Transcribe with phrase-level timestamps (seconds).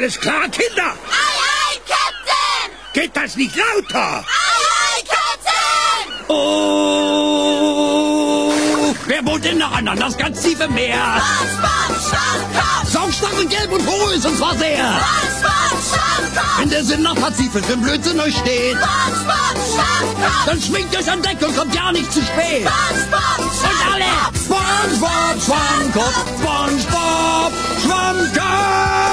[0.00, 0.96] Alles klar, Kinder?
[1.10, 2.72] Ei, ei, Captain!
[2.94, 4.24] Geht das nicht lauter?
[4.24, 6.24] Ei, ei, Captain!
[6.26, 7.34] Oh!
[9.06, 11.20] Wer wohnt denn noch an das ganz tiefe Meer?
[11.20, 12.88] SpongeBob Schwammkopf!
[12.90, 14.78] Saugstacheln gelb und hohl ist und zwar sehr.
[14.78, 16.58] SpongeBob Schwammkopf!
[16.60, 20.46] Wenn der Sinn nach Pazifik im Blödsinn euch steht, SpongeBob Schwammkopf!
[20.46, 22.66] dann schwingt euch an Deck und kommt ja nicht zu spät.
[22.66, 24.06] SpongeBob Und alle!
[24.34, 27.52] SpongeBob Schwammkopf, SpongeBob
[27.84, 29.09] Schwammkopf!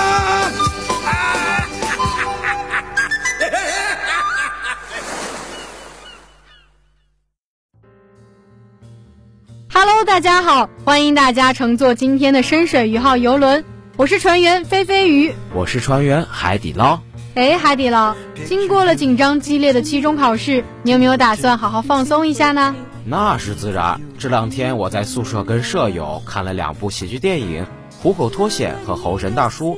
[10.17, 13.63] 大家好，欢迎大家乘坐今天的深水鱼号游轮，
[13.97, 15.31] 我是船员飞飞鱼。
[15.53, 16.99] 我是船员海底捞。
[17.35, 22.75] 哎，海底捞，经过了紧张激烈的期中考试，你有没有打算好好放松一下呢？
[23.05, 24.01] 那是自然。
[24.17, 27.63] 这两天我在宿舍跟舍友看了两部喜剧电影
[28.01, 29.77] 《虎口脱险》和《猴神大叔》。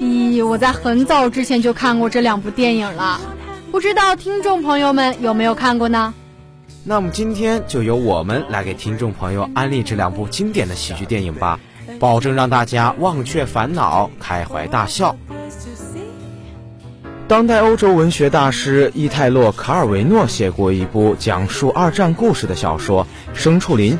[0.00, 3.20] 咦，我在很早之前就看过这两部电影了，
[3.72, 6.14] 不知道听众朋友们有没有看过呢？
[6.82, 11.60] 那么今天就由我们来给听众朋友安利这两部经典的喜剧电影吧，
[11.98, 15.14] 保证让大家忘却烦恼，开怀大笑。
[17.28, 23.06] 当代欧洲文学大师伊泰洛·卡尔维诺写过一部讲述二战故事的小说
[23.38, 23.92] 《牲畜林》，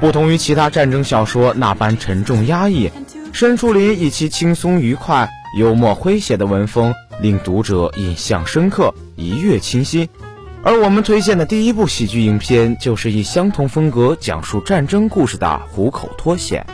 [0.00, 2.88] 不同于其他战争小说那般沉重压抑，
[3.32, 10.08] 《牲畜林》以其轻松愉快、幽默诙谐的文风，令读者印象深刻、一阅清新。
[10.68, 16.66] 而我们推荐的第一部喜剧影片，就是以相同风格讲述战争故事的《虎口脱险》。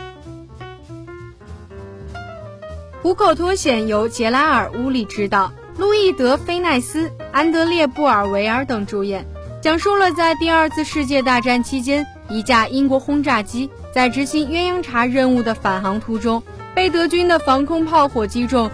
[3.01, 9.25] 《虎口脱险》由杰拉尔·乌里执导，路易德·菲奈斯、安德烈·布尔维尔等主演，
[9.61, 18.69] 讲述了在第二次世界大战期间，一架英国轰炸机在执行鸳鸯茶任务的返航途中，被德军的防空炮火击中，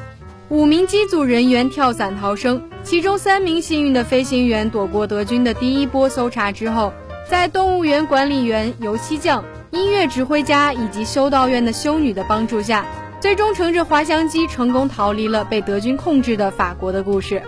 [0.52, 6.92] 五名机组人员跳伞逃生，其中三名幸运的飞行员躲过德军的第一波搜查之后，
[7.30, 12.86] 在动物园管理员、油漆匠、音乐指挥家以及修道院的修女的帮助下。
[13.22, 17.42] 最终乘着滑翔机成功逃离了被德军控制的法国的故事。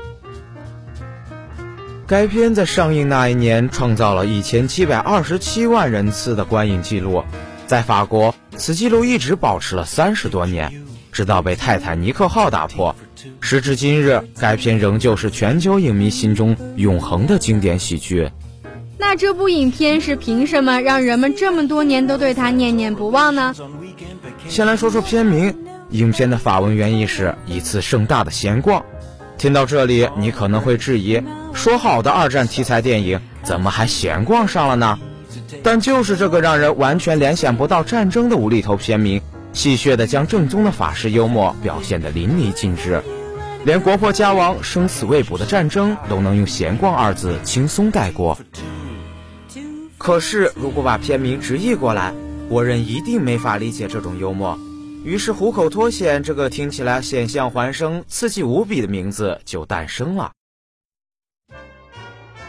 [2.08, 7.26] 该片在上映那一年创造了一千七百二十七万人次的观影记录，
[7.68, 12.96] 在法国，此记录一直保持了三十多年，直到被泰坦尼克号打破。
[13.40, 18.30] 时至今日，该片仍旧是全球影迷心中永恒的经典喜剧。
[18.98, 23.54] 那这部影片是凭什么让人们这么多年都对它念念不忘呢？
[24.48, 25.54] 先来说说片名，
[25.90, 28.84] 影片的法文原意是一次盛大的闲逛。
[29.38, 31.22] 听到这里，你可能会质疑：
[31.54, 34.98] 说好的二战题材电影，怎么还闲逛上了呢？
[35.62, 39.22] 但就是这个让人完全联想不到战争的无厘头片名，
[39.54, 43.02] 戏谑地将正宗的法式幽默表现得淋漓尽致，
[43.66, 48.38] 连国破家亡、生死未卜的战争都能用“闲逛”二字轻松带过。
[49.98, 52.14] 可是，如果把片名直译过来，
[52.50, 54.60] 国人一定没法理解这种幽默，
[55.06, 60.32] 于是“虎口脱险”这个听起来险象环生、刺激无比的名字就诞生了。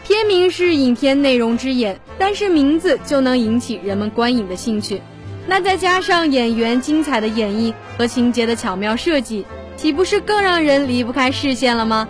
[0.03, 5.01] 片名是影片内容之眼，但是名字就能引起人们观影的兴趣。
[5.47, 9.45] 那再加上演员精彩的演绎和情节的巧妙设计，
[9.77, 12.07] 岂不是更让人离不开视线了吗？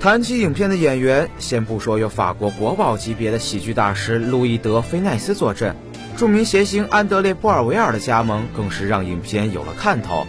[0.00, 5.74] 谈起影片的演员，先不说有法国国宝级别的喜剧大师路易德·菲奈斯坐镇，
[6.16, 10.26] 著名谐星安德烈·布尔维尔的加盟，更是让影片有了看头。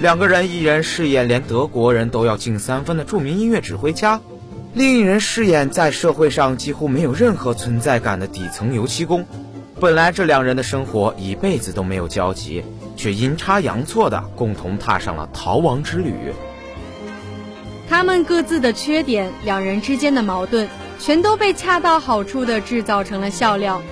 [0.00, 4.20] 两个人，一人饰演连德国人都要敬三分的著名音乐指挥家，
[4.72, 9.24] 另一人饰演在社会上几乎没有任何存在感的底层油漆工。
[9.80, 12.64] 本来这两人的生活一辈子都没有交集，
[12.96, 16.32] 却阴差阳错的共同踏上了逃亡之旅。
[17.88, 20.68] 他们各自的缺点，两人之间的矛盾，
[21.00, 23.82] 全都被恰到好处的制造成了笑料。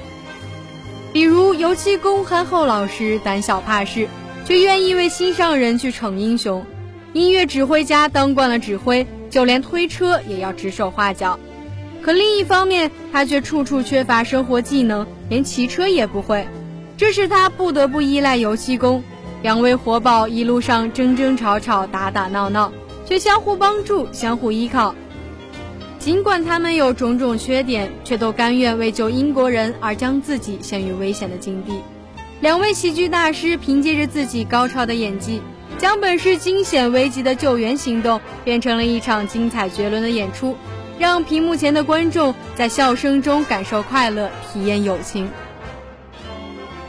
[1.13, 4.09] 比如油漆工憨厚老实、胆小怕事，
[4.47, 6.63] 却愿意为心上人去逞英雄；
[7.13, 11.39] 音乐指挥家当惯了指挥，就连推车也要指手画脚。
[12.03, 16.47] 可另一方面，他却处处缺乏生活技能，连骑车也不会，
[16.97, 19.03] 这使他不得不依赖油漆工。
[19.43, 22.73] 两位活宝一路上争争吵吵、打打闹闹。
[23.05, 24.95] 却相互帮助，相互依靠。
[25.99, 31.83] 尽管他们有种种缺点，却都甘愿为救英国人而将自己陷于危险的境地。
[32.41, 35.43] 两位喜剧大师凭借着自己高超的演技，
[35.79, 40.57] 将本是惊险危急的救援行动变成了一场精彩绝伦的演出，
[40.99, 45.29] 让屏幕前的观众在笑声中感受快乐，体验友情。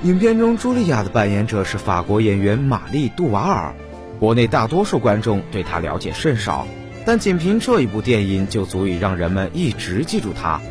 [0.04, 3.74] 影片中，茱莉亚的扮演者是法国演员玛丽·杜瓦尔。
[4.20, 6.68] 国内大多数观众对她了解甚少，
[7.06, 10.62] 但仅凭这一部电影就足以让人们一直记住她。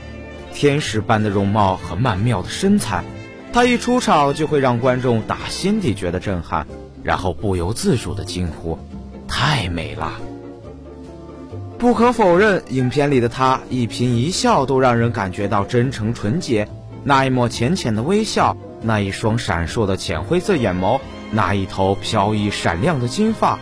[0.53, 3.05] 天使般的容貌和曼妙的身材，
[3.53, 6.67] 她一出场就会让观众打心底觉得震撼，
[7.03, 8.79] 然后不由自主的惊呼
[9.27, 10.21] ：“太美了！”
[11.83, 16.69] 不可否认，影片里的他一颦一笑都让人感觉到真诚纯洁，
[17.03, 21.01] 那一抹浅浅的微笑，那一双闪烁的浅灰色眼眸，
[21.33, 23.59] 那一头飘逸闪亮的金发，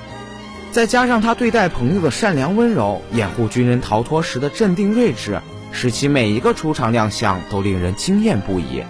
[0.71, 5.41] 再加上他对待朋友的善良温柔，掩护军人逃脱时的镇定睿智。
[5.73, 8.83] 使其每一个出场亮相都令人惊艳不已。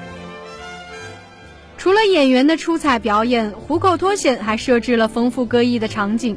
[1.78, 6.36] 除了演员的出彩表演，虎口脱险还设置了丰富各异的场景：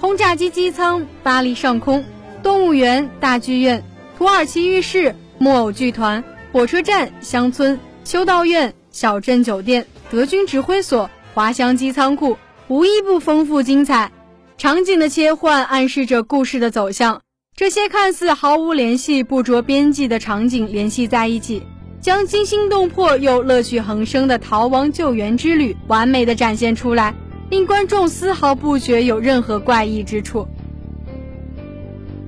[0.00, 2.04] 轰炸机机舱、巴黎上空、
[2.44, 3.82] 动物园、大剧院、
[4.18, 12.36] 土耳其浴室、木偶剧团、火车站、乡村、修道院、小镇酒店、德军指挥所、滑翔机仓库，
[12.68, 14.12] 无一不丰富精彩。
[14.58, 17.22] 场景的切换暗示着故事的走向。
[17.56, 21.62] 这些看似毫无联系、不着边际的场景联系在一起，
[22.02, 27.14] 将惊心动魄又乐趣横生的逃亡救援之旅完美的展现出来，
[27.48, 30.46] 令观众丝毫不觉有任何怪异之处。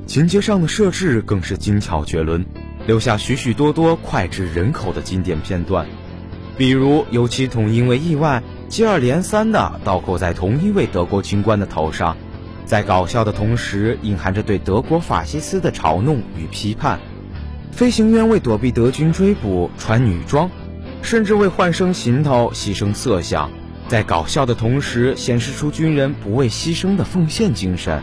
[0.07, 2.47] 情节上的设置更是精巧绝伦，
[2.87, 5.85] 留下许许多多脍炙人口的经典片段，
[6.57, 12.17] 比如油漆桶因为意外接二连三的倒扣在同一位德国军官的头上。
[12.65, 16.99] 在搞笑的同时，隐含着对德国法西斯的嘲弄与批判。
[17.73, 20.51] 飞行员为躲避德军追捕穿女装，
[21.03, 23.51] 甚至为换身行头牺牲色相，
[23.89, 28.03] 在搞笑的同时，显示出军人不畏牺牲的奉献精神。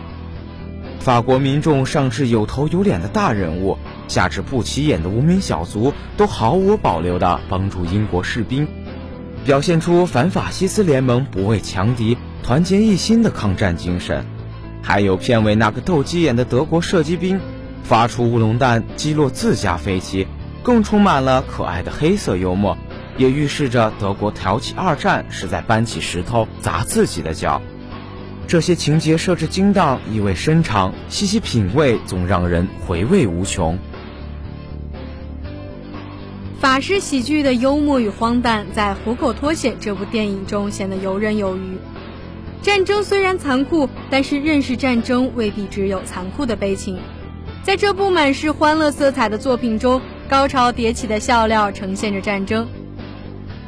[1.04, 3.78] 法国民众上至有头有脸的大人物，
[4.08, 8.66] 下至不起眼的无名小卒，都毫无保留地帮助英国士兵，
[9.44, 14.26] 表现出反法西斯联盟不畏强敌、团结一心的抗战精神。
[14.82, 17.42] 还有片尾那个斗鸡眼的德国射击兵，
[17.84, 20.26] 发出乌龙弹击落自家飞机，
[20.64, 22.78] 更充满了可爱的黑色幽默，
[23.18, 27.62] 也预示着德国挑起二战是在搬起石头砸自己的脚。
[28.48, 33.80] 这些情节设置精当，意味深长，细细品味总让人回味无穷。
[36.60, 41.78] 法式喜剧的幽默与荒诞，在《虎口脱险》这部电影中显得游刃有余。
[42.62, 47.00] 战争虽然残酷，但是认识战争未必只有残酷的悲情。
[47.64, 52.68] 在这部满是欢乐色彩的作品中，高潮迭起的笑料呈现着战争。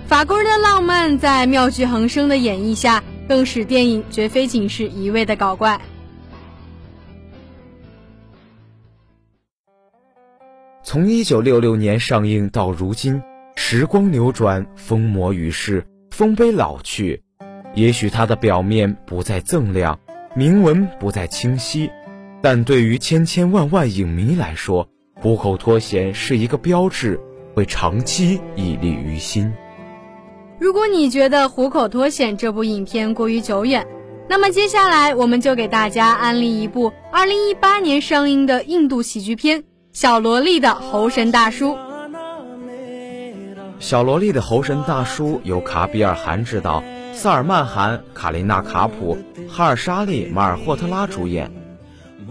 [0.07, 5.81] 法国人的浪漫在妙趣横生的演绎下，更使电影绝非仅是一味的搞怪。
[10.83, 13.22] 从一九六六年上映到如今，
[13.56, 17.22] 时光流转，风魔于世，丰碑老去。
[17.74, 20.00] 也许它的表面不再锃亮，
[20.36, 21.89] 铭文不再清晰，
[22.42, 27.19] 但对于千千万万影迷来说，虎口脱险是一个标志，
[27.56, 29.51] 会长期屹立于心。
[30.57, 33.86] 如果你觉得《虎口脱险》这部影片过于久远，
[34.30, 39.60] 那么接下来我们就给大家安利一部2018年上映的印度喜剧片
[39.92, 41.72] 《小萝莉的猴神大叔》。
[43.80, 46.81] 小萝莉的猴神大叔由卡比尔·汗执导。
[47.13, 49.18] 萨尔曼·汗、卡琳娜·卡普、
[49.48, 51.50] 哈尔沙利·马尔霍特拉主演，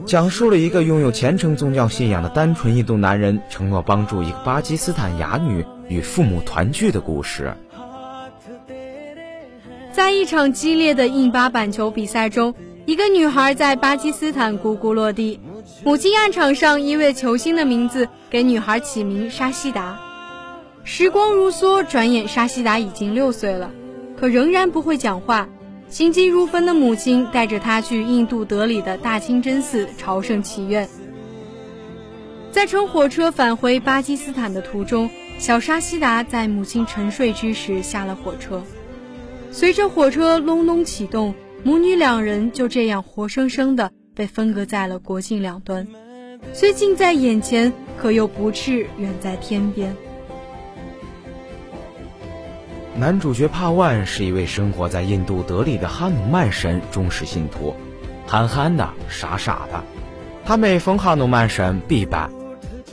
[0.05, 7.55] 讲述了一个拥有虔诚宗教信仰的单纯印度男人承诺帮助一个巴基斯坦哑女与父母团聚的故事。
[9.95, 12.53] 在一场激烈的印巴板球比赛中，
[12.85, 15.39] 一个女孩在巴基斯坦咕咕落地，
[15.85, 20.01] 母亲按场上一位球星的名字给女孩起名沙希达。
[20.83, 23.71] 时光如梭，转眼沙希达已经六岁了。
[24.19, 25.49] 可仍然不会讲话，
[25.89, 30.89] 心急如焚的母亲带着他去印度德里的大清真寺朝圣祈愿。
[32.51, 35.09] 在乘火车返回巴基斯坦的途中，
[35.39, 38.61] 小沙希达在母亲沉睡之时下了火车。
[39.55, 41.33] 随着火车隆隆启动，
[41.63, 45.87] 母女两人就这样活生生的被分隔在了国境两端，
[46.53, 49.95] 虽近在眼前，可又不至远在天边。
[52.97, 57.77] 男主角帕万是一位生活在印度德里的哈努曼神忠实信徒，
[58.27, 59.85] 憨憨的，傻傻的。
[60.45, 62.29] 他每逢哈努曼神必拜，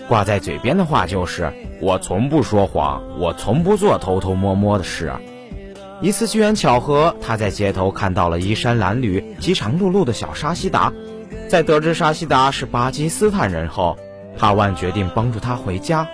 [0.08, 1.52] 挂在嘴边的话就是
[1.82, 5.12] “我从不说谎，我从不做偷偷摸摸的事”。
[6.02, 10.92] 一次机缘巧合，他在街头看到了衣衫褴褛、饥肠辘辘的小沙希达。
[11.48, 13.98] 在得知沙希达是巴基斯坦人后，
[14.36, 16.08] 帕万决定帮助他回家。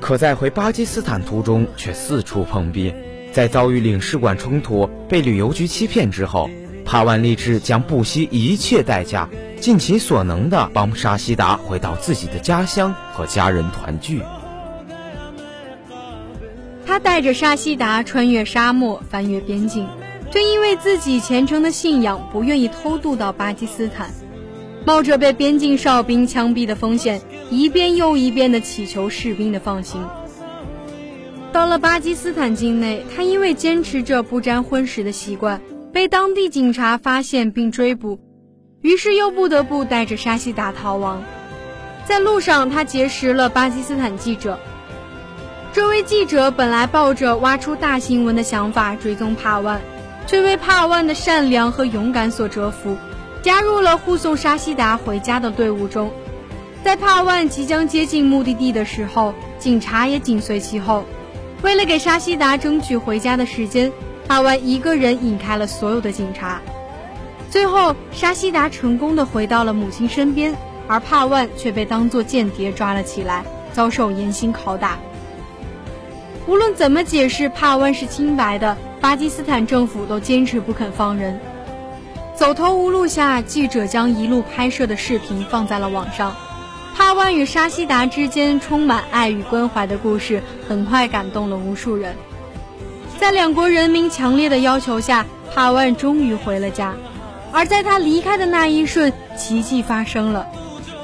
[0.00, 2.94] 可在回巴基斯坦途中，却四处碰壁。
[3.32, 6.48] 在遭遇领事馆冲突、被旅游局欺骗之后，
[6.84, 9.28] 帕万立志将不惜一切代价，
[9.60, 14.22] 尽其所能的帮沙希达回到自己的家乡和家人团聚。
[17.04, 19.86] 带着沙希达穿越沙漠，翻越边境，
[20.32, 24.10] 正因为自己虔诚的信仰，不愿意偷渡到巴基斯坦，
[24.86, 27.20] 冒着被边境哨兵枪毙的风险，
[27.50, 30.02] 一遍又一遍地祈求士兵的放行。
[31.52, 35.60] 到了巴基斯坦境内，他因为坚持着不沾荤食的习惯，
[35.92, 38.18] 被当地警察发现并追捕，
[38.80, 41.22] 于是又不得不带着沙希达逃亡。
[42.06, 44.58] 在路上，他结识了巴基斯坦记者。
[45.74, 49.80] 这位记者本来抱着挖出大新闻的想法追踪帕万，
[50.24, 52.96] 却为帕万的善良和勇敢所折服，
[53.42, 56.12] 加入了护送沙希达回家的队伍中。
[56.84, 61.04] 在帕万即将接近目的地的时候，警察也紧随其后。
[61.62, 63.90] 为了给沙希达争取回家的时间，
[64.28, 66.62] 帕万一个人引开了所有的警察。
[67.50, 70.54] 最后，沙希达成功的回到了母亲身边，
[70.86, 74.96] 而帕万却被当作间谍抓了起来，遭受严刑拷打。
[76.46, 81.40] 无论怎么解释帕万是清白的，巴基斯坦政府都坚持不肯放人。
[82.34, 86.34] 走投无路下，记者将一路拍摄的视频放在了网上。
[86.94, 92.14] 帕万与沙希达之间充满爱与关怀的故事，很快感动了无数人。
[93.18, 95.24] 在两国人民强烈的要求下，
[95.54, 96.94] 帕万终于回了家。
[97.52, 100.46] 而在他离开的那一瞬，奇迹发生了。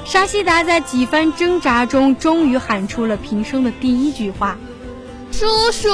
[0.05, 4.57] 沙希达在几番挣扎中，终于喊出了平生的第一句话
[5.31, 5.87] ：“叔叔。”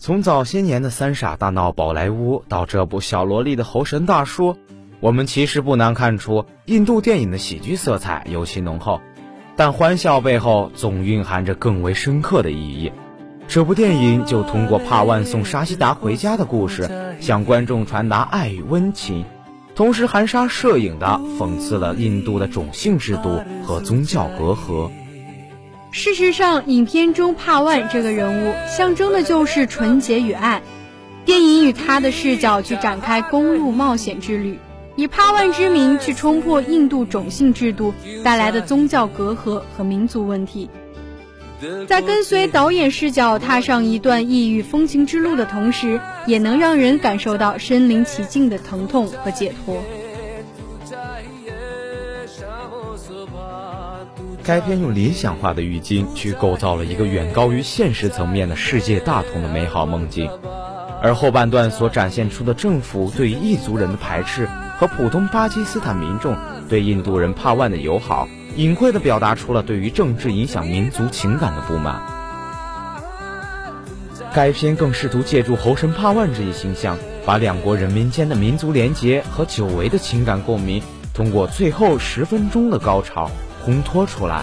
[0.00, 4.56] 从早些年的三傻大闹宝莱坞到这部小萝莉的猴神大叔，
[5.00, 9.02] 我们其实不难看出，印度电影的喜剧色彩尤其浓厚，
[9.54, 12.90] 但欢笑背后总蕴含着更为深刻的意义。
[13.48, 16.88] 这部电影就通过帕万送沙希达回家的故事，
[17.20, 19.26] 向观众传达爱与温情，
[19.78, 24.90] 同时含沙射影地讽刺了印度的种姓制度和宗教隔阂。
[25.92, 30.60] 事实上，影片中帕万这个人物象征的就是纯洁与爱。
[31.24, 34.58] 电影以他的视角去展开公路冒险之旅，
[34.96, 37.94] 以帕万之名去冲破印度种姓制度
[38.24, 40.68] 带来的宗教隔阂和民族问题。
[41.88, 49.82] 在跟随导演视角踏上一段异域风情之路的同时，也能让人感受到身临其境的疼痛和解脱。
[54.44, 60.30] 该片用理想化的语境去构造了一个远高于现实层面的世界大同的美好梦境，
[61.02, 64.48] 而后半段所展现出的政府对异族人的排斥
[64.78, 66.34] 和普通巴基斯坦民众
[66.68, 68.26] 对印度人帕万的友好，
[68.58, 72.02] 隐晦地表达出了对于政治影响民族情感的不满。
[74.34, 80.82] 该片更试图借助猴神帕万这一形象，把两国人民间的民族联结和久违的情感共鸣，
[81.14, 83.30] 通过最后十分钟的高潮。
[83.64, 84.42] 烘托出来，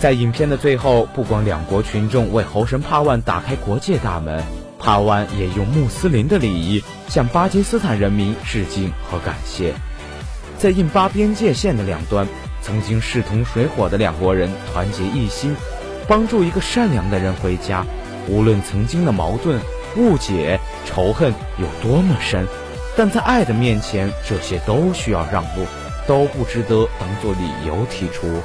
[0.00, 4.42] 在影片的最后，不光两国群众为猴神帕万打开国界大门，
[4.80, 9.72] 帕万也用穆斯林的礼仪向巴基斯坦人民致敬和感谢。
[10.56, 12.26] 在印巴边界线的两端，
[12.68, 15.56] 曾经势同水火的两国人团结一心，
[16.06, 17.82] 帮助一个善良的人回家。
[18.28, 19.58] 无论曾经的矛盾、
[19.96, 22.46] 误解、仇恨有多么深，
[22.94, 25.64] 但在爱的面前，这些都需要让步。
[26.06, 28.40] 都不值得当做理由提出。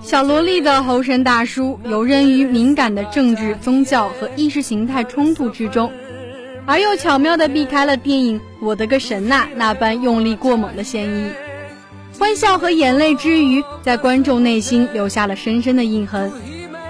[0.00, 5.92] 小萝莉的猴神大叔游刃于敏感的政治、宗教和意识形态冲突之中，
[6.66, 11.26] 而又巧妙地避开了电影《我的个神呐》那般用力过猛的嫌疑。
[12.18, 16.30] 欢笑和眼泪之余，在观众内心留下了深深的印痕。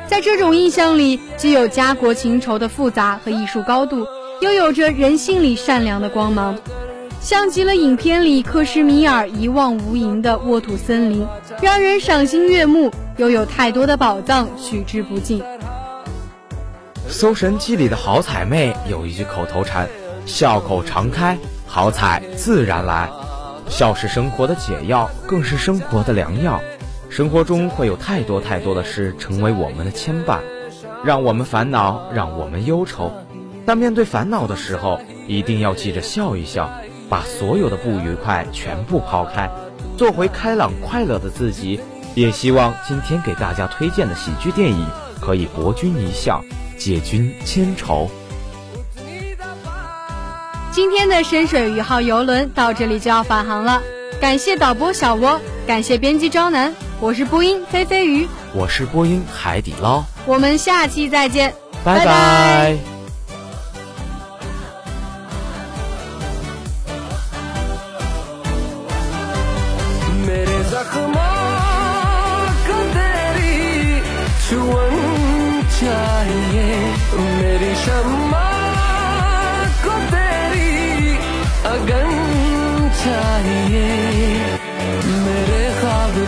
[0.06, 4.06] 在这种印象里，既有家国情仇的复杂和艺术高度，
[4.42, 6.58] 又有着人性里善良的光芒，
[7.20, 11.26] 像极了影片里克什米尔一望无垠的沃土森林，
[11.62, 15.40] 让人赏心悦目，又有太多的宝藏取之不尽。
[17.12, 19.87] 《搜神记》里的好彩妹有一句口头禅
[20.25, 23.11] ：“笑口常开，好彩自然来。”
[23.69, 26.59] 笑是生活的解药，更是生活的良药。
[27.11, 30.38] 生活中会有太多太多的事成为我们的牵绊，
[31.04, 33.12] 让我们烦恼，让我们忧愁。
[33.66, 36.71] 但面对烦恼的时候，一定要记着笑一笑，
[37.11, 39.50] 把所有的不愉快全部抛开，
[39.99, 41.78] 做回开朗快乐的自己。
[42.14, 44.87] 也希望今天给大家推荐的喜剧电影
[45.21, 46.42] 可以博君一笑，
[46.82, 48.10] 解君千愁。
[50.72, 50.90] 今。
[50.90, 53.82] 天的深水鱼号游轮到这里就要返航了，
[54.20, 62.91] 感谢导播小窝，感谢编辑张楠，我是播音飞飞鱼，我是播音海底捞，我们下期再见，拜拜。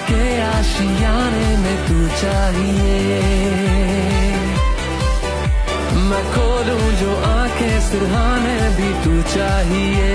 [0.08, 3.20] के आशियाने में तू चाहिए।
[6.08, 10.12] मैं खोलूं जो आँखें सिरहाने भी तू चाहिए।